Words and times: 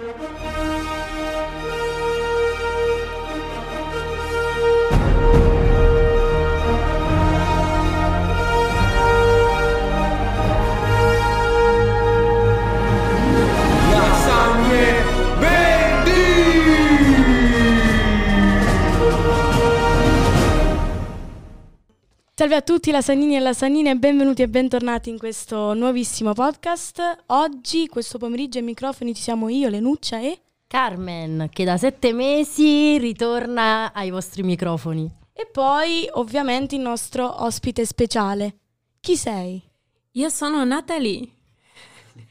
Lasagne 0.00 0.69
Salve 22.40 22.56
a 22.56 22.62
tutti 22.62 22.90
lasagnini 22.90 23.36
e 23.36 23.38
lasagnine 23.38 23.90
e 23.90 23.96
benvenuti 23.96 24.40
e 24.40 24.48
bentornati 24.48 25.10
in 25.10 25.18
questo 25.18 25.74
nuovissimo 25.74 26.32
podcast. 26.32 27.24
Oggi, 27.26 27.86
questo 27.86 28.16
pomeriggio 28.16 28.56
ai 28.56 28.64
microfoni 28.64 29.14
ci 29.14 29.20
siamo 29.20 29.50
io, 29.50 29.68
Lenuccia 29.68 30.20
e... 30.20 30.40
Carmen, 30.66 31.50
che 31.52 31.64
da 31.64 31.76
sette 31.76 32.14
mesi 32.14 32.96
ritorna 32.96 33.92
ai 33.92 34.08
vostri 34.08 34.42
microfoni. 34.42 35.10
E 35.34 35.50
poi 35.52 36.08
ovviamente 36.12 36.76
il 36.76 36.80
nostro 36.80 37.44
ospite 37.44 37.84
speciale. 37.84 38.54
Chi 39.00 39.18
sei? 39.18 39.60
Io 40.12 40.30
sono 40.30 40.64
Natalie, 40.64 41.28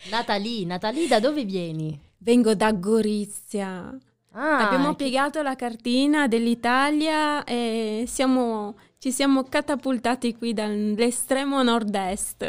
Natalie, 0.09 0.65
Natalie, 0.65 1.07
da 1.07 1.19
dove 1.19 1.45
vieni? 1.45 1.95
vengo 2.17 2.55
da 2.55 2.71
Gorizia. 2.71 3.95
Ah, 4.31 4.65
Abbiamo 4.65 4.95
che- 4.95 5.03
piegato 5.03 5.43
la 5.43 5.55
cartina 5.55 6.27
dell'Italia 6.27 7.43
e 7.43 8.05
siamo- 8.07 8.73
ci 8.99 9.13
siamo 9.13 9.43
catapultati 9.43 10.35
qui 10.35 10.51
dall'estremo 10.51 11.63
nord-est. 11.63 12.41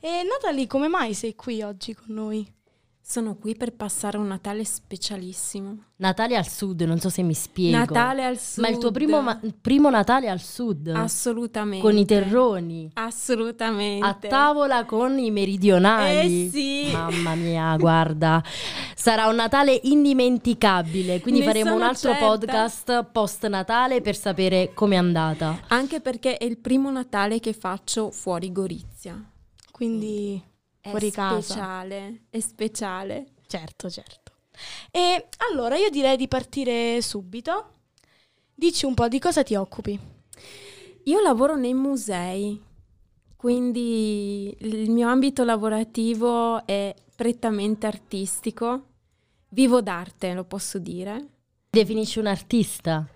E 0.00 0.22
Natalie, 0.22 0.66
come 0.66 0.88
mai 0.88 1.12
sei 1.12 1.34
qui 1.34 1.60
oggi 1.60 1.94
con 1.94 2.14
noi? 2.14 2.50
Sono 3.06 3.36
qui 3.36 3.54
per 3.54 3.74
passare 3.74 4.16
un 4.16 4.26
Natale 4.26 4.64
specialissimo. 4.64 5.76
Natale 5.96 6.36
al 6.38 6.48
sud, 6.48 6.80
non 6.82 6.98
so 6.98 7.10
se 7.10 7.20
mi 7.22 7.34
spiego. 7.34 7.76
Natale 7.76 8.24
al 8.24 8.38
sud. 8.38 8.62
Ma 8.62 8.68
il 8.70 8.78
tuo 8.78 8.90
primo, 8.92 9.20
ma- 9.20 9.38
primo 9.60 9.90
Natale 9.90 10.30
al 10.30 10.40
sud? 10.40 10.88
Assolutamente. 10.88 11.84
Con 11.86 11.98
i 11.98 12.06
terroni. 12.06 12.90
Assolutamente. 12.94 14.06
A 14.06 14.14
tavola 14.14 14.86
con 14.86 15.18
i 15.18 15.30
meridionali. 15.30 16.46
Eh 16.46 16.50
sì. 16.50 16.90
Mamma 16.92 17.34
mia, 17.34 17.76
guarda. 17.76 18.42
Sarà 18.96 19.26
un 19.28 19.34
Natale 19.34 19.78
indimenticabile. 19.82 21.20
Quindi 21.20 21.40
Ne 21.40 21.46
faremo 21.46 21.74
un 21.74 21.82
altro 21.82 22.10
certa. 22.10 22.26
podcast 22.26 23.04
post 23.12 23.46
Natale 23.48 24.00
per 24.00 24.16
sapere 24.16 24.70
com'è 24.72 24.96
andata. 24.96 25.60
Anche 25.68 26.00
perché 26.00 26.38
è 26.38 26.44
il 26.44 26.56
primo 26.56 26.90
Natale 26.90 27.38
che 27.38 27.52
faccio 27.52 28.10
fuori 28.10 28.50
Gorizia. 28.50 29.22
Quindi 29.70 30.42
È 30.84 30.90
fuori 30.90 31.10
casa. 31.10 31.40
speciale, 31.40 32.24
è 32.28 32.40
speciale. 32.40 33.26
Certo, 33.46 33.88
certo. 33.88 34.32
E 34.90 35.28
allora 35.50 35.78
io 35.78 35.88
direi 35.88 36.18
di 36.18 36.28
partire 36.28 37.00
subito. 37.00 37.70
Dici 38.54 38.84
un 38.84 38.92
po' 38.92 39.08
di 39.08 39.18
cosa 39.18 39.42
ti 39.42 39.54
occupi. 39.54 39.98
Io 41.04 41.20
lavoro 41.22 41.56
nei 41.56 41.72
musei, 41.72 42.62
quindi 43.34 44.54
il 44.58 44.90
mio 44.90 45.08
ambito 45.08 45.42
lavorativo 45.42 46.66
è 46.66 46.94
prettamente 47.16 47.86
artistico. 47.86 48.88
Vivo 49.48 49.80
d'arte, 49.80 50.34
lo 50.34 50.44
posso 50.44 50.78
dire. 50.78 51.28
Definisci 51.70 52.18
un 52.18 52.26
artista? 52.26 53.08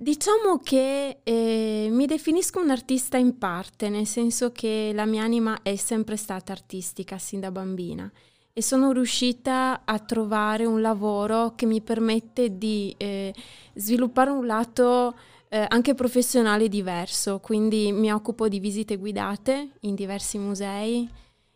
Diciamo 0.00 0.60
che 0.62 1.18
eh, 1.24 1.88
mi 1.90 2.06
definisco 2.06 2.60
un 2.60 2.70
artista 2.70 3.16
in 3.16 3.36
parte, 3.36 3.88
nel 3.88 4.06
senso 4.06 4.52
che 4.52 4.92
la 4.94 5.04
mia 5.04 5.24
anima 5.24 5.60
è 5.62 5.74
sempre 5.74 6.16
stata 6.16 6.52
artistica 6.52 7.18
sin 7.18 7.40
da 7.40 7.50
bambina 7.50 8.08
e 8.52 8.62
sono 8.62 8.92
riuscita 8.92 9.82
a 9.84 9.98
trovare 9.98 10.66
un 10.66 10.80
lavoro 10.80 11.56
che 11.56 11.66
mi 11.66 11.80
permette 11.80 12.56
di 12.56 12.94
eh, 12.96 13.34
sviluppare 13.74 14.30
un 14.30 14.46
lato 14.46 15.18
eh, 15.48 15.66
anche 15.68 15.94
professionale 15.94 16.68
diverso, 16.68 17.40
quindi 17.40 17.90
mi 17.90 18.12
occupo 18.12 18.46
di 18.46 18.60
visite 18.60 18.98
guidate 18.98 19.70
in 19.80 19.96
diversi 19.96 20.38
musei, 20.38 21.08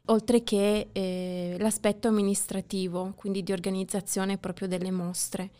oltre 0.07 0.43
che 0.43 0.89
eh, 0.91 1.57
l'aspetto 1.61 2.09
amministrativo, 2.09 3.13
quindi 3.15 3.45
di 3.45 3.53
organizzazione 3.53 4.37
proprio 4.37 4.67
delle 4.67 4.91
mostre. 4.91 5.51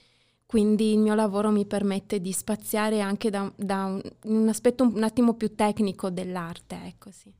Quindi 0.53 0.93
il 0.93 0.99
mio 0.99 1.15
lavoro 1.15 1.51
mi 1.51 1.65
permette 1.65 2.21
di 2.21 2.31
spaziare 2.31 3.01
anche 3.01 3.31
da, 3.31 3.51
da 3.57 3.87
un, 3.87 4.03
un 4.25 4.49
aspetto 4.51 4.85
un 4.85 5.03
attimo 5.03 5.33
più 5.33 5.55
tecnico 5.55 6.11
dell'arte, 6.11 6.79
ecco 6.85 7.11
sì. 7.11 7.33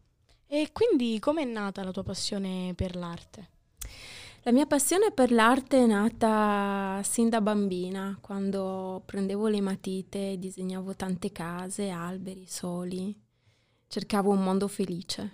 E 0.47 0.71
quindi 0.73 1.19
com'è 1.19 1.45
nata 1.45 1.85
la 1.85 1.91
tua 1.91 2.05
passione 2.05 2.73
per 2.75 2.97
l'arte? 2.97 3.51
La 4.45 4.53
mia 4.53 4.65
passione 4.65 5.11
per 5.13 5.31
l'arte 5.31 5.83
è 5.83 5.87
nata 5.87 7.03
sin 7.05 7.29
da 7.29 7.43
bambina, 7.43 8.17
quando 8.19 9.03
prendevo 9.05 9.49
le 9.49 9.61
matite, 9.61 10.39
disegnavo 10.39 10.97
tante 10.97 11.33
case, 11.33 11.91
alberi, 11.91 12.47
soli, 12.47 13.15
cercavo 13.89 14.31
un 14.31 14.43
mondo 14.43 14.69
felice. 14.69 15.33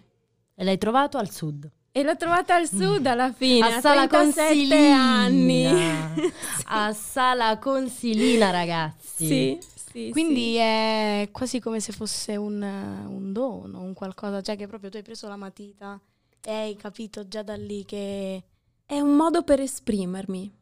E 0.57 0.65
l'hai 0.65 0.79
trovato 0.79 1.17
al 1.17 1.31
sud? 1.31 1.71
E 1.91 2.03
l'ho 2.03 2.17
trovata 2.17 2.55
al 2.55 2.69
sud 2.69 3.05
alla 3.07 3.33
fine, 3.33 3.67
a 3.67 3.77
a 3.77 3.81
Sala 3.81 4.07
37 4.07 4.47
Consilina. 4.47 4.97
anni. 4.97 5.67
A 6.71 6.93
Sala 6.93 7.59
Consilina, 7.59 8.51
ragazzi. 8.51 9.27
Sì, 9.27 9.59
sì, 9.91 10.11
Quindi 10.11 10.53
sì. 10.53 10.57
è 10.57 11.29
quasi 11.33 11.61
come 11.61 11.81
se 11.81 11.93
fosse 11.93 12.37
un, 12.37 12.61
un 12.63 13.33
dono, 13.33 13.81
un 13.81 13.95
qualcosa, 13.95 14.43
cioè 14.43 14.57
che 14.57 14.67
proprio 14.67 14.91
tu 14.91 14.99
hai 14.99 15.03
preso 15.03 15.29
la 15.29 15.37
matita 15.37 15.99
e 16.45 16.53
hai 16.53 16.77
capito 16.77 17.27
già 17.27 17.43
da 17.43 17.55
lì 17.57 17.85
che... 17.85 18.43
È 18.85 19.01
un 19.01 19.17
modo 19.17 19.43
per 19.43 19.61
esprimermi. 19.61 20.53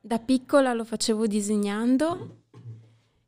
Da 0.00 0.18
piccola 0.18 0.72
lo 0.72 0.84
facevo 0.84 1.26
disegnando 1.26 2.38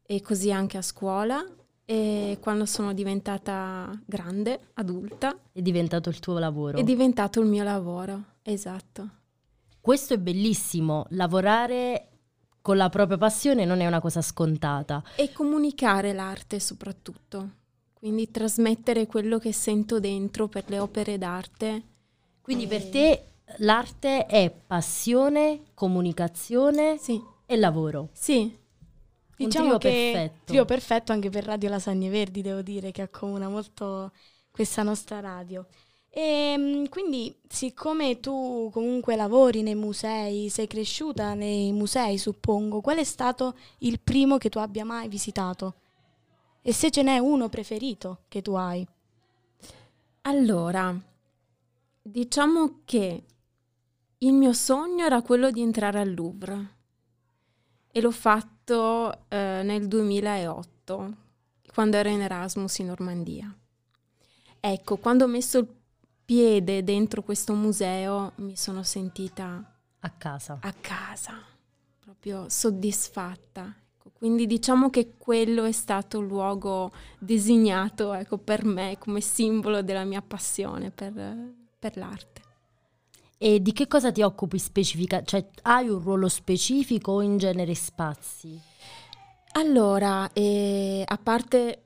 e 0.05 0.21
così 0.21 0.51
anche 0.51 0.79
a 0.79 0.83
scuola 0.83 1.45
e 1.93 2.39
quando 2.41 2.65
sono 2.65 2.95
diventata 2.95 3.91
grande, 4.07 4.69
adulta, 4.75 5.37
È 5.53 5.61
diventato 5.61 6.09
il 6.09 6.21
tuo 6.21 6.39
lavoro. 6.39 6.79
è 6.79 6.83
diventato 6.83 7.39
il 7.41 7.47
mio 7.47 7.63
lavoro. 7.65 8.25
Esatto. 8.43 9.09
Questo 9.79 10.15
è 10.15 10.19
bellissimo. 10.19 11.05
Lavorare 11.11 12.09
con 12.63 12.79
la 12.79 12.89
propria 12.89 13.19
passione 13.19 13.67
non 13.67 13.81
è 13.81 13.87
una 13.87 14.01
cosa 14.01 14.23
scontata. 14.23 15.03
E 15.17 15.33
comunicare 15.33 16.15
l'arte 16.15 16.61
soprattutto. 16.61 17.51
Quindi 17.93 18.31
trasmettere 18.31 19.07
quello 19.07 19.39
che 19.39 19.53
sento 19.53 20.01
dentro 20.01 20.49
per 20.49 20.65
le 20.69 20.79
opere 20.79 21.19
d'arte. 21.19 21.83
Quindi 22.41 22.67
per 22.67 22.89
te 22.89 23.25
l'arte 23.59 24.25
è 24.27 24.51
passione, 24.67 25.61
comunicazione 25.75 26.97
Sì, 26.99 27.21
e 27.45 27.57
lavoro. 27.57 28.09
sì, 28.13 28.57
Un 29.43 29.49
Diciamo 29.49 29.79
trio 29.79 29.79
che 29.79 30.11
perfetto. 30.13 30.41
trio 30.45 30.65
perfetto 30.65 31.13
anche 31.13 31.31
per 31.31 31.45
Radio 31.45 31.69
Lasagne 31.69 32.09
Verdi, 32.09 32.43
devo 32.43 32.63
dire, 32.63 32.91
che 32.91 33.03
accomuna 33.03 33.49
molto 33.49 34.13
questa 34.51 34.83
nostra 34.83 35.21
radio. 35.21 35.67
E 36.09 36.55
mm, 36.59 36.85
quindi, 36.87 37.35
siccome 37.49 38.21
tu 38.21 38.69
comunque 38.73 39.17
lavori 39.17 39.63
nei 39.63 39.75
musei, 39.75 40.51
sei 40.51 40.67
cresciuta 40.67 41.33
nei 41.35 41.73
musei, 41.73 42.19
suppongo, 42.19 42.81
qual 42.81 42.99
è 42.99 43.05
stato 43.05 43.57
il 43.79 43.99
primo 43.99 44.37
che 44.37 44.51
tu 44.51 44.59
abbia 44.59 44.85
mai 44.85 45.09
visitato? 45.09 45.75
E 46.61 46.73
se 46.73 46.91
ce 46.91 47.03
n'è 47.03 47.19
uno 47.19 47.49
preferito 47.49 48.25
che 48.29 48.43
tu 48.43 48.53
hai? 48.53 48.87
Allora, 50.23 50.95
diciamo 52.03 52.81
che 52.85 53.25
il 54.19 54.33
mio 54.33 54.53
sogno 54.53 55.05
era 55.05 55.23
quello 55.23 55.51
di 55.51 55.63
entrare 55.63 55.99
al 55.99 56.15
Louvre 56.15 56.81
e 57.93 58.01
l'ho 58.01 58.11
fatto 58.11 59.29
eh, 59.29 59.61
nel 59.63 59.87
2008, 59.87 61.17
quando 61.73 61.97
ero 61.99 62.09
in 62.09 62.23
Erasmus 62.23 62.79
in 62.79 62.87
Normandia. 62.87 63.55
Ecco, 64.59 64.97
quando 64.97 65.25
ho 65.25 65.29
messo 65.29 65.59
il 65.59 65.69
piede 66.25 66.83
dentro 66.83 67.23
questo 67.23 67.53
museo 67.53 68.33
mi 68.37 68.57
sono 68.57 68.83
sentita 68.83 69.63
A 70.01 70.11
casa. 70.11 70.59
a 70.63 70.73
casa, 70.81 71.35
proprio 72.01 72.49
soddisfatta. 72.49 73.75
Ecco, 73.99 74.11
Quindi 74.15 74.47
diciamo 74.47 74.89
che 74.89 75.15
quello 75.19 75.65
è 75.65 75.73
stato 75.73 76.21
il 76.21 76.27
luogo 76.27 76.93
designato 77.19 78.15
ecco, 78.15 78.39
per 78.39 78.65
me 78.65 78.97
come 78.99 79.21
simbolo 79.21 79.83
della 79.83 80.05
mia 80.05 80.23
passione 80.23 80.91
per, 80.91 81.13
per 81.79 81.97
l'arte. 81.97 82.41
E 83.45 83.61
di 83.61 83.73
che 83.73 83.89
cosa 83.89 84.13
ti 84.13 84.23
occupi 84.23 84.57
specifica? 84.57 85.25
Cioè, 85.25 85.45
hai 85.63 85.89
un 85.89 85.99
ruolo 85.99 86.29
specifico 86.29 87.11
o 87.11 87.23
in 87.23 87.39
genere 87.39 87.75
spazi? 87.75 88.57
Allora, 89.55 90.33
eh, 90.33 91.03
a 91.05 91.19
parte 91.19 91.83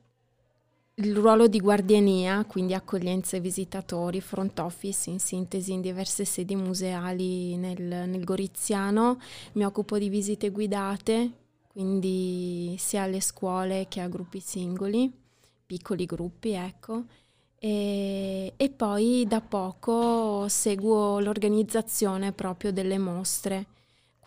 il 0.97 1.17
ruolo 1.17 1.47
di 1.49 1.59
guardiania, 1.59 2.45
quindi 2.45 2.75
accoglienza 2.75 3.37
ai 3.37 3.43
visitatori, 3.43 4.21
front 4.21 4.59
office 4.59 5.09
in 5.09 5.19
sintesi 5.19 5.73
in 5.73 5.81
diverse 5.81 6.27
sedi 6.27 6.55
museali 6.55 7.57
nel, 7.57 7.81
nel 7.81 8.25
Goriziano, 8.25 9.19
mi 9.53 9.65
occupo 9.65 9.97
di 9.97 10.11
visite 10.11 10.51
guidate, 10.51 11.31
quindi 11.69 12.77
sia 12.79 13.05
alle 13.05 13.23
scuole 13.23 13.87
che 13.89 14.03
a 14.03 14.09
gruppi 14.09 14.41
singoli, 14.41 15.11
piccoli 15.65 16.05
gruppi, 16.05 16.51
ecco. 16.51 17.05
E, 17.59 18.53
e 18.57 18.71
poi 18.71 19.25
da 19.27 19.41
poco 19.41 20.47
seguo 20.49 21.19
l'organizzazione 21.21 22.33
proprio 22.33 22.73
delle 22.73 22.99
mostre 22.99 23.67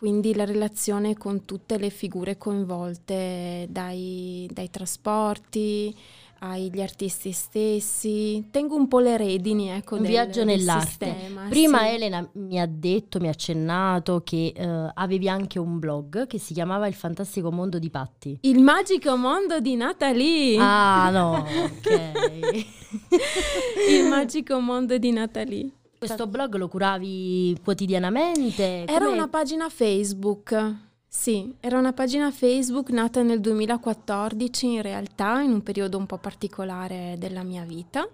quindi 0.00 0.34
la 0.34 0.46
relazione 0.46 1.18
con 1.18 1.44
tutte 1.44 1.76
le 1.76 1.90
figure 1.90 2.38
coinvolte, 2.38 3.66
dai, 3.68 4.48
dai 4.50 4.70
trasporti 4.70 5.94
agli 6.42 6.80
artisti 6.80 7.32
stessi. 7.32 8.48
Tengo 8.50 8.74
un 8.76 8.88
po' 8.88 8.98
le 9.00 9.16
redini, 9.16 9.68
ecco, 9.68 9.96
Un 9.96 10.02
del, 10.02 10.10
viaggio 10.10 10.44
nell'arte. 10.44 10.86
sistema, 11.14 11.46
Prima 11.48 11.78
sì. 11.80 11.86
Elena 11.94 12.28
mi 12.34 12.60
ha 12.60 12.66
detto, 12.66 13.18
mi 13.20 13.28
ha 13.28 13.30
accennato 13.30 14.22
che 14.24 14.52
eh, 14.56 14.90
avevi 14.94 15.28
anche 15.28 15.58
un 15.58 15.78
blog 15.78 16.26
che 16.26 16.38
si 16.38 16.54
chiamava 16.54 16.86
Il 16.86 16.94
fantastico 16.94 17.50
mondo 17.50 17.78
di 17.78 17.90
Patti. 17.90 18.38
Il 18.42 18.60
magico 18.60 19.16
mondo 19.16 19.60
di 19.60 19.76
Natalie. 19.76 20.58
Ah 20.58 21.10
no, 21.10 21.44
ok. 21.64 22.66
Il 23.90 24.04
magico 24.08 24.58
mondo 24.60 24.98
di 24.98 25.10
Natalie. 25.12 25.70
Questo 25.98 26.26
blog 26.26 26.54
lo 26.56 26.68
curavi 26.68 27.58
quotidianamente? 27.62 28.84
Era 28.86 29.04
Come- 29.04 29.12
una 29.12 29.28
pagina 29.28 29.68
Facebook. 29.68 30.88
Sì, 31.12 31.52
era 31.58 31.76
una 31.76 31.92
pagina 31.92 32.30
Facebook 32.30 32.90
nata 32.90 33.20
nel 33.22 33.40
2014 33.40 34.74
in 34.74 34.80
realtà, 34.80 35.40
in 35.40 35.50
un 35.50 35.62
periodo 35.62 35.98
un 35.98 36.06
po' 36.06 36.18
particolare 36.18 37.16
della 37.18 37.42
mia 37.42 37.64
vita, 37.64 38.08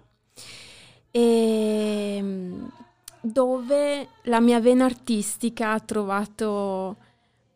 e 1.11 2.19
mm, 2.19 2.65
dove 3.21 4.07
la 4.23 4.39
mia 4.41 4.59
vena 4.59 4.85
artistica 4.85 5.73
ha 5.73 5.79
trovato 5.79 6.95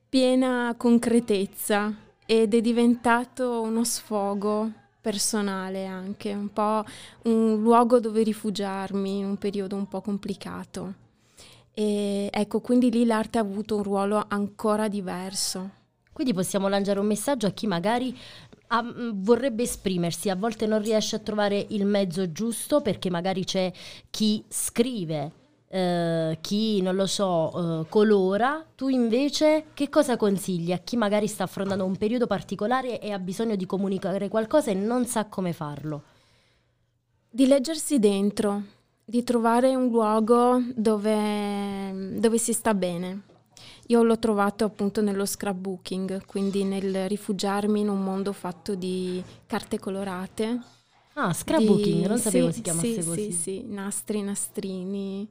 piena 0.07 0.75
concretezza 0.77 1.91
ed 2.27 2.53
è 2.53 2.61
diventato 2.61 3.61
uno 3.61 3.83
sfogo 3.83 4.71
personale 5.01 5.88
anche, 5.88 6.33
un 6.33 6.53
po' 6.53 6.83
un 7.23 7.59
luogo 7.61 7.99
dove 7.99 8.21
rifugiarmi 8.21 9.17
in 9.17 9.25
un 9.25 9.38
periodo 9.38 9.75
un 9.75 9.88
po' 9.88 10.01
complicato. 10.01 10.93
E 11.73 12.29
ecco, 12.31 12.59
quindi 12.59 12.91
lì 12.91 13.06
l'arte 13.06 13.38
ha 13.38 13.41
avuto 13.41 13.77
un 13.77 13.83
ruolo 13.83 14.25
ancora 14.27 14.88
diverso. 14.88 15.79
Quindi 16.12 16.33
possiamo 16.33 16.68
lanciare 16.68 17.00
un 17.00 17.07
messaggio 17.07 17.47
a 17.47 17.51
chi 17.51 17.68
magari 17.68 18.15
mh, 18.79 19.12
vorrebbe 19.23 19.63
esprimersi, 19.63 20.29
a 20.29 20.35
volte 20.35 20.65
non 20.65 20.81
riesce 20.81 21.15
a 21.15 21.19
trovare 21.19 21.65
il 21.69 21.85
mezzo 21.85 22.31
giusto 22.31 22.81
perché 22.81 23.09
magari 23.09 23.45
c'è 23.45 23.71
chi 24.09 24.44
scrive, 24.47 25.31
eh, 25.69 26.38
chi 26.41 26.81
non 26.81 26.95
lo 26.95 27.07
so, 27.07 27.81
eh, 27.81 27.89
colora. 27.89 28.65
Tu 28.75 28.89
invece 28.89 29.67
che 29.74 29.89
cosa 29.89 30.17
consigli 30.17 30.74
a 30.74 30.79
chi 30.79 30.97
magari 30.97 31.27
sta 31.27 31.45
affrontando 31.45 31.85
un 31.85 31.95
periodo 31.95 32.27
particolare 32.27 33.00
e 33.00 33.12
ha 33.12 33.19
bisogno 33.19 33.56
di 33.56 33.65
comunicare 33.65 34.27
qualcosa 34.27 34.71
e 34.71 34.75
non 34.75 35.06
sa 35.06 35.25
come 35.25 35.53
farlo? 35.53 36.03
Di 37.29 37.47
leggersi 37.47 37.97
dentro, 37.97 38.63
di 39.12 39.24
trovare 39.24 39.75
un 39.75 39.90
luogo 39.90 40.63
dove, 40.74 42.16
dove 42.18 42.38
si 42.38 42.54
sta 42.54 42.74
bene. 42.74 43.24
Io 43.88 44.04
l'ho 44.04 44.18
trovato 44.18 44.63
appunto 44.63 45.02
nello 45.02 45.25
scrapbooking, 45.25 46.25
quindi 46.25 46.63
nel 46.63 47.10
rifugiarmi 47.10 47.81
in 47.81 47.90
un 47.90 48.02
mondo 48.02 48.31
fatto 48.31 48.74
di 48.74 49.22
carte 49.48 49.80
colorate. 49.80 50.62
Ah, 51.16 51.34
scrapbooking, 51.34 52.02
di- 52.02 52.08
non 52.08 52.18
sapevo 52.18 52.48
sì, 52.48 52.54
si 52.54 52.62
chiamasse 52.62 53.02
sì, 53.02 53.10
così. 53.10 53.31
Sì, 53.31 53.31
sì, 53.34 53.63
nastri, 53.66 54.22
nastrini. 54.22 55.28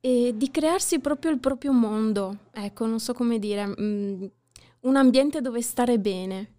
E 0.00 0.34
di 0.36 0.50
crearsi 0.50 0.98
proprio 0.98 1.30
il 1.30 1.38
proprio 1.38 1.72
mondo, 1.72 2.36
ecco, 2.50 2.86
non 2.86 2.98
so 2.98 3.12
come 3.14 3.38
dire, 3.38 3.66
mm, 3.68 4.24
un 4.80 4.96
ambiente 4.96 5.40
dove 5.40 5.62
stare 5.62 6.00
bene, 6.00 6.54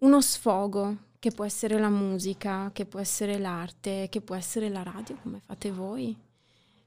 uno 0.00 0.20
sfogo, 0.20 0.96
che 1.20 1.32
può 1.32 1.44
essere 1.44 1.78
la 1.78 1.90
musica, 1.90 2.70
che 2.72 2.86
può 2.86 3.00
essere 3.00 3.38
l'arte, 3.38 4.08
che 4.10 4.20
può 4.22 4.34
essere 4.36 4.68
la 4.70 4.82
radio, 4.82 5.16
come 5.22 5.40
fate 5.46 5.70
voi. 5.70 6.16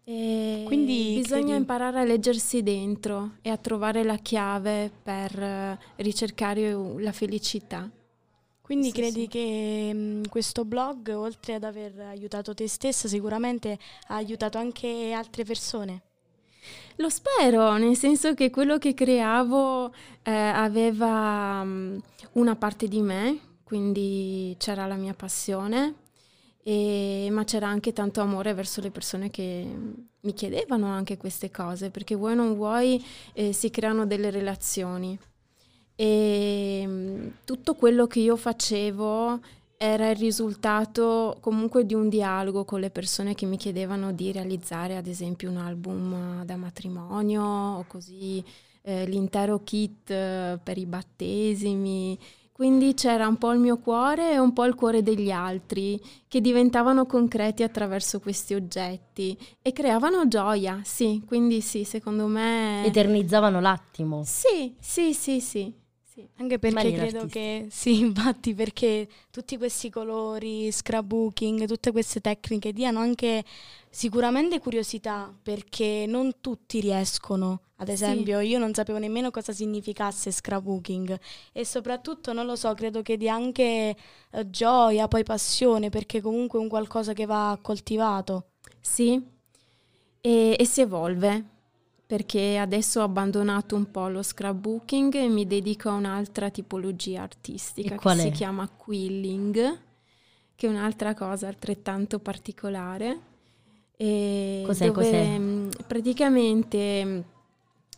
E 0.06 0.64
Quindi 0.64 1.14
bisogna 1.14 1.56
credi- 1.56 1.58
imparare 1.58 2.00
a 2.00 2.04
leggersi 2.04 2.64
dentro 2.64 3.38
e 3.42 3.50
a 3.50 3.58
trovare 3.58 4.04
la 4.04 4.18
chiave 4.18 4.92
per 5.04 5.42
eh, 5.42 5.80
ricercare 5.98 6.74
la 7.00 7.12
felicità. 7.12 7.90
Quindi 8.62 8.92
Sì, 8.92 8.94
credi 8.94 9.28
sì. 9.28 9.28
che 9.30 9.94
mh, 9.94 10.28
questo 10.30 10.66
blog, 10.66 11.10
oltre 11.16 11.56
ad 11.56 11.64
aver 11.64 12.00
aiutato 12.02 12.54
te 12.54 12.68
stessa, 12.68 13.08
sicuramente 13.08 13.78
ha 14.08 14.16
aiutato 14.16 14.58
anche 14.58 15.12
altre 15.14 15.44
persone? 15.46 16.04
Lo 16.98 17.10
spero, 17.10 17.76
nel 17.78 17.96
senso 17.98 18.34
che 18.34 18.50
quello 18.50 18.78
che 18.78 18.94
creavo 18.94 19.92
eh, 20.24 20.32
aveva 20.32 21.64
mm, 21.64 21.98
una 22.34 22.56
parte 22.56 22.88
di 22.88 23.02
me, 23.02 23.40
quindi 23.64 24.56
c'era 24.60 24.86
la 24.86 24.96
mia 24.96 25.14
passione, 25.14 25.96
e- 26.64 27.28
ma 27.32 27.44
c'era 27.44 27.68
anche 27.68 27.94
tanto 27.94 28.22
amore 28.22 28.54
verso 28.54 28.82
le 28.82 28.92
persone 28.92 29.30
che 29.30 29.68
mi 30.22 30.34
chiedevano 30.34 30.88
anche 30.88 31.18
queste 31.18 31.52
cose, 31.52 31.90
perché 31.90 32.16
vuoi 32.16 32.34
o 32.34 32.36
non 32.36 32.56
vuoi 32.56 33.04
eh, 33.34 33.54
si 33.54 33.70
creano 33.70 34.06
delle 34.06 34.30
relazioni. 34.30 35.18
E 35.96 36.84
mm, 36.86 37.28
tutto 37.46 37.76
quello 37.76 38.08
che 38.08 38.20
io 38.20 38.36
facevo 38.36 39.40
era 39.78 40.10
il 40.10 40.16
risultato 40.16 41.38
comunque 41.42 41.86
di 41.86 41.94
un 41.94 42.08
dialogo 42.08 42.64
con 42.64 42.80
le 42.80 42.90
persone 42.90 43.36
che 43.36 43.46
mi 43.46 43.58
chiedevano 43.58 44.14
di 44.14 44.32
realizzare 44.32 44.96
ad 44.96 45.08
esempio 45.08 45.50
un 45.50 45.58
album 45.58 46.40
eh, 46.42 46.46
da 46.46 46.56
matrimonio 46.56 47.44
o 47.44 47.86
così 47.88 48.44
eh, 48.82 49.06
l'intero 49.06 49.60
kit 49.64 50.10
eh, 50.10 50.58
per 50.64 50.78
i 50.78 50.86
battesimi. 50.86 52.18
Quindi 52.54 52.94
c'era 52.94 53.28
un 53.28 53.38
po' 53.38 53.52
il 53.52 53.58
mio 53.58 53.80
cuore 53.80 54.34
e 54.34 54.38
un 54.38 54.54
po' 54.54 54.66
il 54.66 54.76
cuore 54.76 55.02
degli 55.02 55.32
altri 55.32 56.00
che 56.28 56.40
diventavano 56.40 57.08
concreti 57.08 57.64
attraverso 57.64 58.20
questi 58.20 58.54
oggetti 58.54 59.36
e 59.60 59.74
creavano 59.74 60.28
gioia, 60.28 60.80
sì, 60.84 61.24
quindi 61.26 61.62
sì, 61.62 61.84
secondo 61.84 62.28
me... 62.28 62.86
Eternizzavano 62.86 63.60
l'attimo. 63.60 64.22
Sì, 64.24 64.76
sì, 64.80 65.14
sì, 65.14 65.42
sì. 65.42 65.74
Sì. 66.14 66.28
Anche 66.38 66.60
perché 66.60 66.92
credo 66.92 67.20
artistica. 67.20 67.28
che, 67.28 67.68
sì, 67.72 68.00
infatti, 68.00 68.54
perché 68.54 69.08
tutti 69.32 69.58
questi 69.58 69.90
colori, 69.90 70.72
scrapbooking, 70.72 71.66
tutte 71.68 71.92
queste 71.92 72.22
tecniche 72.22 72.72
diano 72.74 73.00
anche 73.00 73.44
sicuramente 73.90 74.60
curiosità, 74.60 75.34
perché 75.42 76.06
non 76.08 76.40
tutti 76.42 76.80
riescono. 76.80 77.62
Ad 77.78 77.90
Sì. 77.90 77.94
esempio, 77.94 78.40
io 78.40 78.60
non 78.60 78.74
sapevo 78.74 78.98
nemmeno 79.00 79.30
cosa 79.32 79.52
significasse 79.52 80.32
scrapbooking 80.32 81.20
e 81.52 81.66
soprattutto, 81.66 82.32
non 82.34 82.46
lo 82.46 82.56
so, 82.56 82.74
credo 82.76 83.02
che 83.02 83.18
dia 83.18 83.34
anche 83.34 83.96
eh, 84.32 84.50
gioia, 84.50 85.08
poi 85.08 85.24
passione, 85.24 85.90
perché 85.90 86.22
comunque 86.22 86.60
è 86.60 86.62
un 86.62 86.70
qualcosa 86.70 87.14
che 87.14 87.26
va 87.26 87.58
coltivato. 87.62 88.48
Sì, 88.82 89.22
e, 90.22 90.56
e 90.58 90.66
si 90.66 90.82
evolve 90.82 91.46
perché 92.14 92.60
adesso 92.60 93.00
ho 93.00 93.06
abbandonato 93.06 93.76
un 93.76 93.90
po' 93.90 94.08
lo 94.08 94.22
scrapbooking 94.22 95.16
e 95.16 95.28
mi 95.30 95.48
dedico 95.48 95.90
a 95.90 95.94
un'altra 95.94 96.52
tipologia 96.52 97.24
artistica 97.24 97.90
che 97.90 97.96
qual 97.96 98.20
si 98.20 98.28
è? 98.28 98.32
chiama 98.32 98.70
quilling, 98.70 99.80
che 100.54 100.68
è 100.68 100.70
un'altra 100.70 101.16
cosa 101.16 101.48
altrettanto 101.48 102.20
particolare. 102.20 103.20
Cos'è, 103.98 104.86
dove 104.86 104.92
cos'è? 104.92 105.38
mh, 105.40 105.70
praticamente 105.88 107.04
mh, 107.04 107.24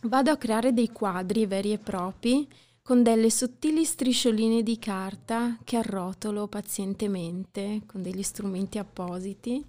vado 0.04 0.32
a 0.32 0.38
creare 0.38 0.72
dei 0.72 0.94
quadri 0.94 1.46
veri 1.46 1.74
e 1.74 1.78
propri 1.78 2.48
con 2.82 3.04
delle 3.04 3.30
sottili 3.30 3.84
striscioline 3.84 4.64
di 4.64 4.80
carta 4.80 5.58
che 5.66 5.76
arrotolo 5.76 6.48
pazientemente 6.48 7.82
con 7.86 8.02
degli 8.02 8.24
strumenti 8.24 8.78
appositi 8.78 9.62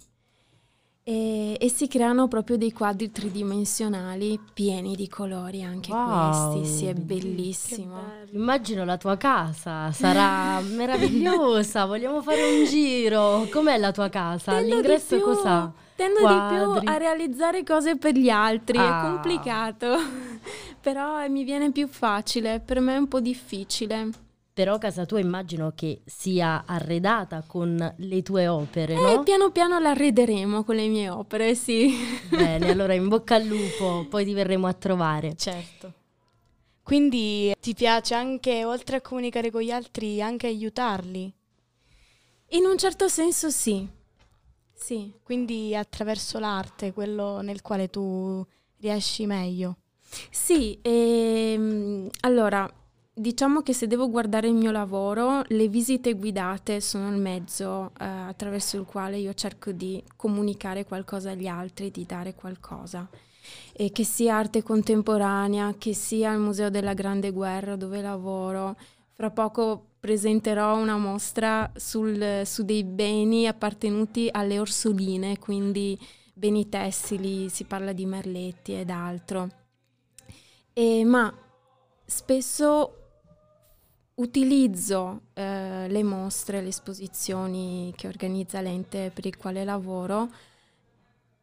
e, 1.09 1.55
e 1.57 1.69
si 1.69 1.87
creano 1.87 2.27
proprio 2.27 2.57
dei 2.57 2.73
quadri 2.73 3.09
tridimensionali 3.09 4.37
pieni 4.53 4.93
di 4.93 5.07
colori 5.07 5.63
anche 5.63 5.89
Wow. 5.93 6.51
questi, 6.51 6.77
sì, 6.77 6.85
è 6.87 6.93
bellissimo. 6.93 7.95
Immagino 8.31 8.83
la 8.83 8.97
tua 8.97 9.15
casa, 9.15 9.89
sarà 9.93 10.59
meravigliosa, 10.67 11.85
vogliamo 11.85 12.21
fare 12.21 12.43
un 12.43 12.65
giro. 12.65 13.47
Com'è 13.49 13.77
la 13.77 13.93
tua 13.93 14.09
casa? 14.09 14.51
Tendo 14.51 14.65
di 14.65 14.71
All'ingresso 14.73 15.15
più- 15.15 15.23
cos'ha? 15.23 15.71
Tendo 15.95 16.19
di 16.19 16.25
Quadri. 16.25 16.79
più 16.81 16.89
a 16.91 16.97
realizzare 16.97 17.63
cose 17.63 17.95
per 17.95 18.13
gli 18.13 18.29
altri, 18.29 18.77
Ah. 18.77 18.99
è 18.99 19.01
complicato, 19.09 19.95
però 20.81 21.25
mi 21.29 21.45
viene 21.45 21.71
più 21.71 21.87
facile, 21.87 22.59
per 22.59 22.81
me 22.81 22.95
è 22.95 22.97
un 22.97 23.07
po' 23.07 23.21
difficile. 23.21 24.09
Però 24.57 24.79
casa 24.79 25.05
tua 25.05 25.19
immagino 25.19 25.73
che 25.75 26.01
sia 26.03 26.63
arredata 26.65 27.43
con 27.45 27.93
le 27.95 28.21
tue 28.23 28.47
opere, 28.47 28.95
E 28.95 28.99
no? 28.99 29.21
piano 29.21 29.51
piano 29.51 29.77
l'arrederemo 29.77 30.63
con 30.63 30.75
le 30.75 30.87
mie 30.87 31.09
opere, 31.11 31.53
sì. 31.53 31.93
Bene, 32.27 32.71
allora 32.71 32.95
in 32.95 33.07
bocca 33.07 33.35
al 33.35 33.45
lupo, 33.45 34.07
poi 34.09 34.25
ti 34.25 34.33
verremo 34.33 34.65
a 34.65 34.73
trovare. 34.73 35.35
Certo. 35.35 35.93
Quindi 36.81 37.53
ti 37.61 37.75
piace 37.75 38.15
anche, 38.15 38.65
oltre 38.65 38.95
a 38.95 39.01
comunicare 39.01 39.51
con 39.51 39.61
gli 39.61 39.69
altri, 39.69 40.23
anche 40.23 40.47
aiutarli? 40.47 41.31
In 42.47 42.65
un 42.65 42.79
certo 42.79 43.07
senso 43.07 43.51
sì, 43.51 43.87
sì. 44.73 45.13
Quindi 45.21 45.75
attraverso 45.75 46.39
l'arte, 46.39 46.93
quello 46.93 47.41
nel 47.41 47.61
quale 47.61 47.91
tu 47.91 48.43
riesci 48.79 49.27
meglio. 49.27 49.77
Sì, 50.31 50.79
ehm, 50.81 52.09
allora, 52.21 52.67
diciamo 53.17 53.61
che 53.61 53.73
se 53.73 53.87
devo 53.87 54.09
guardare 54.09 54.47
il 54.47 54.53
mio 54.53 54.71
lavoro, 54.71 55.41
le 55.47 55.67
visite 55.67 56.13
guidate 56.13 56.79
sono 56.79 57.09
il 57.09 57.19
mezzo 57.19 57.91
eh, 57.99 58.05
attraverso 58.05 58.77
il 58.77 58.85
quale 58.85 59.17
io 59.17 59.33
cerco 59.33 59.71
di 59.71 60.01
comunicare 60.15 60.85
qualcosa 60.85 61.31
agli 61.31 61.47
altri, 61.47 61.89
di 61.89 62.05
dare 62.05 62.35
qualcosa. 62.35 63.09
e 63.73 63.91
che 63.91 64.03
sia 64.03 64.35
arte 64.35 64.61
contemporanea, 64.61 65.75
che 65.77 65.93
sia 65.93 66.33
il 66.33 66.39
Museo 66.39 66.69
della 66.69 66.93
Grande 66.93 67.31
Guerra 67.31 67.75
dove 67.75 68.01
lavoro. 68.01 68.75
Fra 69.13 69.31
poco 69.31 69.91
presenterò 69.99 70.77
una 70.77 70.97
mostra 70.97 71.71
sul, 71.75 72.41
su 72.45 72.63
dei 72.63 72.83
beni 72.83 73.47
appartenuti 73.47 74.29
alle 74.31 74.59
orsoline, 74.59 75.39
quindi 75.39 75.97
beni 76.33 76.69
tessili, 76.69 77.49
si 77.49 77.63
parla 77.63 77.93
di 77.93 78.05
merletti 78.05 78.73
ed 78.73 78.89
altro. 78.89 79.49
E, 80.73 81.03
ma 81.03 81.33
spesso 82.05 83.06
utilizzo 84.17 85.21
eh, 85.33 85.87
le 85.87 86.03
mostre, 86.03 86.61
le 86.61 86.69
esposizioni 86.69 87.93
che 87.95 88.07
organizza 88.07 88.61
l'ente 88.61 89.11
per 89.13 89.25
il 89.25 89.37
quale 89.37 89.63
lavoro 89.63 90.29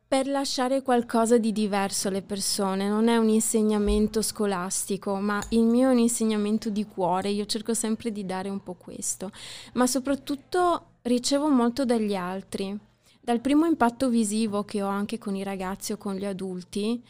per 0.07 0.26
lasciare 0.26 0.83
qualcosa 0.83 1.38
di 1.38 1.50
diverso 1.52 2.09
alle 2.09 2.23
persone. 2.23 2.88
Non 2.88 3.09
è 3.09 3.16
un 3.16 3.28
insegnamento 3.28 4.23
scolastico, 4.23 5.16
ma 5.16 5.43
il 5.50 5.64
mio 5.64 5.88
è 5.88 5.93
un 5.93 5.99
insegnamento 5.99 6.69
di 6.69 6.85
cuore. 6.87 7.31
Io 7.31 7.47
cerco 7.47 7.75
sempre 7.75 8.12
di 8.12 8.25
dare 8.25 8.49
un 8.49 8.62
po' 8.62 8.75
questo, 8.75 9.31
ma 9.73 9.87
soprattutto 9.87 10.99
ricevo 11.02 11.49
molto 11.49 11.85
dagli 11.85 12.14
altri. 12.14 12.76
Dal 13.21 13.40
primo 13.40 13.66
impatto 13.66 14.09
visivo 14.09 14.64
che 14.64 14.83
ho 14.83 14.88
anche 14.88 15.19
con 15.19 15.35
i 15.35 15.43
ragazzi 15.43 15.93
o 15.93 15.97
con 15.97 16.14
gli 16.14 16.26
adulti, 16.26 17.02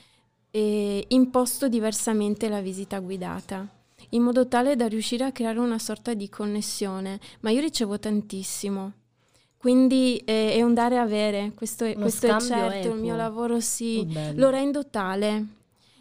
eh, 0.50 1.04
imposto 1.08 1.68
diversamente 1.68 2.48
la 2.48 2.60
visita 2.60 3.00
guidata 3.00 3.68
in 4.14 4.22
modo 4.22 4.48
tale 4.48 4.76
da 4.76 4.86
riuscire 4.86 5.24
a 5.24 5.32
creare 5.32 5.58
una 5.58 5.78
sorta 5.78 6.14
di 6.14 6.28
connessione, 6.28 7.20
ma 7.40 7.50
io 7.50 7.60
ricevo 7.60 7.98
tantissimo. 7.98 8.92
Quindi 9.56 10.18
eh, 10.24 10.52
è 10.52 10.62
un 10.62 10.74
dare 10.74 10.96
e 10.96 10.98
avere, 10.98 11.52
questo, 11.54 11.84
è, 11.84 11.94
questo 11.94 12.26
è 12.26 12.40
certo, 12.40 12.88
il 12.88 13.00
mio 13.00 13.16
lavoro 13.16 13.60
sì, 13.60 14.06
lo 14.34 14.50
rendo 14.50 14.88
tale 14.88 15.46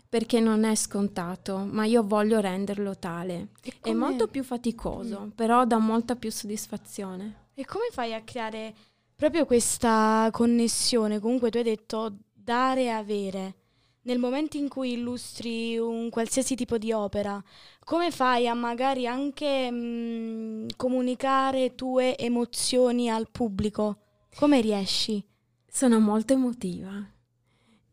perché 0.09 0.39
non 0.39 0.63
è 0.63 0.75
scontato, 0.75 1.57
ma 1.57 1.85
io 1.85 2.03
voglio 2.03 2.39
renderlo 2.39 2.95
tale. 2.97 3.47
È 3.81 3.93
molto 3.93 4.27
più 4.27 4.43
faticoso, 4.43 5.21
mm. 5.21 5.29
però 5.29 5.65
dà 5.65 5.79
molta 5.79 6.15
più 6.15 6.29
soddisfazione. 6.29 7.47
E 7.55 7.65
come 7.65 7.85
fai 7.91 8.13
a 8.13 8.21
creare 8.21 8.73
proprio 9.15 9.45
questa 9.45 10.29
connessione? 10.31 11.19
Comunque 11.19 11.49
tu 11.49 11.57
hai 11.57 11.63
detto 11.63 12.17
dare 12.31 12.83
e 12.83 12.89
avere 12.89 13.55
nel 14.03 14.19
momento 14.19 14.57
in 14.57 14.67
cui 14.67 14.93
illustri 14.93 15.77
un 15.77 16.09
qualsiasi 16.09 16.55
tipo 16.55 16.77
di 16.77 16.91
opera, 16.91 17.41
come 17.83 18.11
fai 18.11 18.47
a 18.47 18.53
magari 18.53 19.07
anche 19.07 19.69
mh, 19.69 19.75
mm, 19.75 20.67
comunicare 20.75 21.75
tue 21.75 22.17
emozioni 22.17 23.09
al 23.09 23.29
pubblico? 23.29 23.97
Come 24.35 24.61
riesci? 24.61 25.23
Sono 25.67 25.99
molto 25.99 26.33
emotiva 26.33 27.07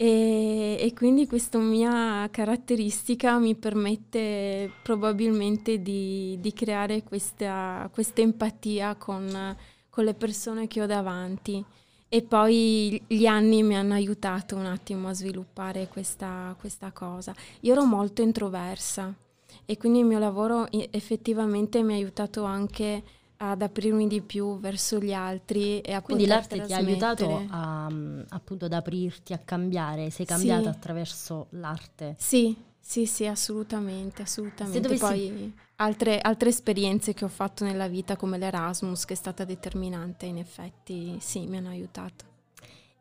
e, 0.02 0.78
e 0.80 0.94
quindi 0.94 1.26
questa 1.26 1.58
mia 1.58 2.26
caratteristica 2.30 3.38
mi 3.38 3.54
permette 3.54 4.72
probabilmente 4.82 5.82
di, 5.82 6.38
di 6.40 6.54
creare 6.54 7.02
questa, 7.02 7.86
questa 7.92 8.22
empatia 8.22 8.94
con, 8.94 9.54
con 9.90 10.04
le 10.04 10.14
persone 10.14 10.68
che 10.68 10.80
ho 10.80 10.86
davanti. 10.86 11.62
E 12.12 12.22
poi 12.22 13.00
gli 13.06 13.24
anni 13.24 13.62
mi 13.62 13.76
hanno 13.76 13.94
aiutato 13.94 14.56
un 14.56 14.66
attimo 14.66 15.06
a 15.06 15.14
sviluppare 15.14 15.86
questa, 15.86 16.56
questa 16.58 16.90
cosa. 16.90 17.32
Io 17.60 17.70
ero 17.72 17.84
molto 17.84 18.20
introversa 18.20 19.14
e 19.64 19.76
quindi 19.76 20.00
il 20.00 20.06
mio 20.06 20.18
lavoro 20.18 20.66
effettivamente 20.72 21.84
mi 21.84 21.92
ha 21.92 21.96
aiutato 21.96 22.42
anche 22.42 23.00
ad 23.36 23.62
aprirmi 23.62 24.08
di 24.08 24.22
più 24.22 24.58
verso 24.58 24.98
gli 24.98 25.12
altri 25.12 25.80
e 25.82 25.92
a 25.92 26.02
Quindi 26.02 26.26
l'arte 26.26 26.60
ti 26.62 26.72
ha 26.72 26.78
aiutato 26.78 27.46
a, 27.48 27.86
appunto 28.30 28.64
ad 28.64 28.72
aprirti, 28.72 29.32
a 29.32 29.38
cambiare, 29.38 30.10
sei 30.10 30.26
cambiata 30.26 30.62
sì. 30.62 30.68
attraverso 30.68 31.46
l'arte. 31.50 32.16
Sì, 32.18 32.56
sì, 32.80 33.06
sì, 33.06 33.26
assolutamente, 33.26 34.22
assolutamente. 34.22 34.80
Dovessi... 34.80 34.98
Poi 34.98 35.54
altre, 35.76 36.20
altre, 36.20 36.48
esperienze 36.48 37.14
che 37.14 37.24
ho 37.24 37.28
fatto 37.28 37.64
nella 37.64 37.88
vita 37.88 38.16
come 38.16 38.38
l'Erasmus, 38.38 39.04
che 39.04 39.12
è 39.12 39.16
stata 39.16 39.44
determinante, 39.44 40.26
in 40.26 40.38
effetti 40.38 41.18
sì, 41.20 41.46
mi 41.46 41.58
hanno 41.58 41.68
aiutato. 41.68 42.24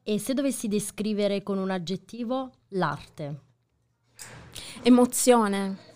E 0.04 0.20
se 0.20 0.34
dovessi 0.34 0.68
descrivere 0.68 1.44
con 1.44 1.58
un 1.58 1.70
aggettivo 1.70 2.52
l'arte? 2.70 3.42
Emozione. 4.84 5.88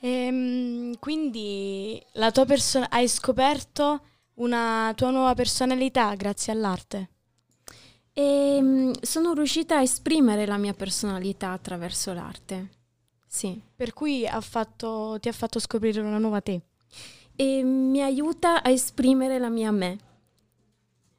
Ehm, 0.00 0.98
quindi 0.98 2.00
la 2.12 2.30
tua 2.30 2.44
persona 2.44 2.88
hai 2.90 3.08
scoperto 3.08 4.00
una 4.34 4.92
tua 4.94 5.10
nuova 5.10 5.34
personalità 5.34 6.14
grazie 6.14 6.52
all'arte? 6.52 7.10
E 8.18 8.56
ehm, 8.56 8.92
sono 9.00 9.32
riuscita 9.32 9.76
a 9.76 9.82
esprimere 9.82 10.44
la 10.44 10.56
mia 10.56 10.74
personalità 10.74 11.52
attraverso 11.52 12.12
l'arte. 12.12 12.70
Sì. 13.28 13.60
Per 13.76 13.92
cui 13.92 14.26
ha 14.26 14.40
fatto, 14.40 15.18
ti 15.20 15.28
ha 15.28 15.32
fatto 15.32 15.60
scoprire 15.60 16.00
una 16.00 16.18
nuova 16.18 16.40
te. 16.40 16.62
E 17.36 17.62
mi 17.62 18.02
aiuta 18.02 18.60
a 18.64 18.70
esprimere 18.70 19.38
la 19.38 19.48
mia 19.48 19.70
me. 19.70 19.98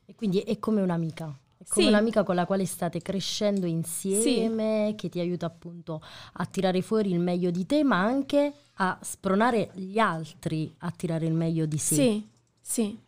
E 0.03 0.13
quindi 0.13 0.39
è 0.39 0.60
come 0.60 0.82
un'amica. 0.82 1.34
È 1.58 1.63
come 1.70 1.86
sì. 1.86 1.89
un'amica 1.89 2.24
con 2.24 2.36
la 2.36 2.46
quale 2.46 2.65
state 2.65 3.01
crescendo 3.01 3.65
insieme, 3.65 4.88
sì. 4.89 4.96
che 4.96 5.08
ti 5.08 5.22
aiuta 5.22 5.46
appunto 5.46 6.01
a 6.34 6.46
tirare 6.48 6.82
fuori 6.82 7.12
il 7.12 7.20
meglio 7.22 7.50
di 7.50 7.65
te, 7.65 7.82
ma 7.86 8.03
anche 8.03 8.51
a 8.74 9.00
spronare 9.01 9.72
gli 9.75 10.00
altri 10.00 10.75
a 10.79 10.91
tirare 10.91 11.27
il 11.27 11.34
meglio 11.34 11.65
di 11.65 11.77
sé. 11.77 11.96
Sì, 11.96 12.27
sì. 12.60 13.00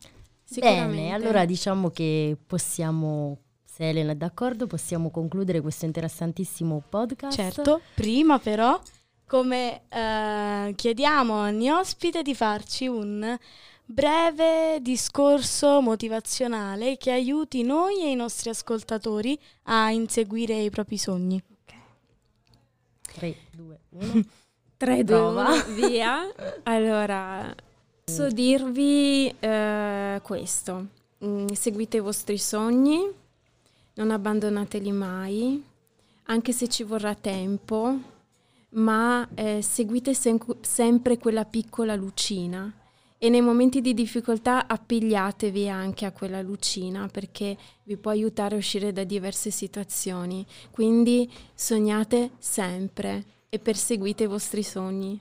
Bene, 0.58 1.12
allora 1.12 1.44
diciamo 1.44 1.90
che 1.90 2.38
possiamo 2.46 3.38
se 3.82 3.88
Elena 3.88 4.12
è 4.12 4.14
d'accordo 4.14 4.68
possiamo 4.68 5.10
concludere 5.10 5.60
questo 5.60 5.86
interessantissimo 5.86 6.82
podcast. 6.88 7.34
Certo, 7.34 7.80
prima 7.94 8.38
però, 8.38 8.80
come 9.26 9.82
eh, 9.88 10.72
chiediamo 10.74 11.34
a 11.34 11.46
ogni 11.46 11.68
ospite 11.70 12.22
di 12.22 12.34
farci 12.34 12.86
un 12.86 13.36
breve 13.84 14.78
discorso 14.80 15.80
motivazionale 15.80 16.96
che 16.96 17.10
aiuti 17.10 17.62
noi 17.64 18.02
e 18.02 18.10
i 18.10 18.14
nostri 18.14 18.50
ascoltatori 18.50 19.36
a 19.64 19.90
inseguire 19.90 20.54
i 20.60 20.70
propri 20.70 20.96
sogni. 20.96 21.42
3, 23.14 23.36
2, 23.50 23.78
1. 23.90 24.24
3, 24.76 25.04
2, 25.04 25.16
1, 25.18 25.64
via. 25.74 26.32
Allora, 26.62 27.54
posso 28.04 28.28
dirvi 28.28 29.34
eh, 29.40 30.20
questo. 30.22 30.86
Mm, 31.24 31.46
seguite 31.48 31.98
i 31.98 32.00
vostri 32.00 32.38
sogni, 32.38 33.20
non 33.94 34.10
abbandonateli 34.10 34.92
mai, 34.92 35.62
anche 36.24 36.52
se 36.52 36.68
ci 36.68 36.82
vorrà 36.82 37.14
tempo, 37.14 37.98
ma 38.70 39.28
eh, 39.34 39.60
seguite 39.62 40.14
sem- 40.14 40.60
sempre 40.60 41.18
quella 41.18 41.44
piccola 41.44 41.94
lucina 41.94 42.72
e 43.18 43.28
nei 43.28 43.40
momenti 43.40 43.80
di 43.80 43.94
difficoltà 43.94 44.66
appigliatevi 44.66 45.68
anche 45.68 46.06
a 46.06 46.10
quella 46.10 46.42
lucina 46.42 47.06
perché 47.06 47.56
vi 47.84 47.96
può 47.96 48.10
aiutare 48.10 48.56
a 48.56 48.58
uscire 48.58 48.92
da 48.92 49.04
diverse 49.04 49.52
situazioni. 49.52 50.44
Quindi 50.72 51.30
sognate 51.54 52.32
sempre 52.38 53.24
e 53.48 53.60
perseguite 53.60 54.24
i 54.24 54.26
vostri 54.26 54.64
sogni. 54.64 55.20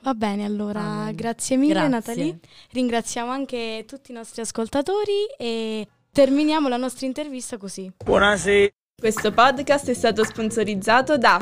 Va 0.00 0.14
bene, 0.14 0.46
allora 0.46 0.80
Amen. 0.80 1.16
grazie 1.16 1.58
mille 1.58 1.74
grazie. 1.74 1.90
Natalie. 1.90 2.38
Ringraziamo 2.70 3.30
anche 3.30 3.84
tutti 3.86 4.10
i 4.10 4.14
nostri 4.14 4.40
ascoltatori 4.40 5.26
e 5.36 5.86
Terminiamo 6.18 6.66
la 6.66 6.76
nostra 6.76 7.06
intervista 7.06 7.58
così. 7.58 7.92
Buonasera. 8.04 8.72
Questo 9.00 9.30
podcast 9.30 9.88
è 9.88 9.94
stato 9.94 10.24
sponsorizzato 10.24 11.16
da 11.16 11.38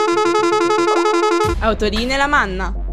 Autoline 1.60 2.18
La 2.18 2.26
Manna. 2.26 2.85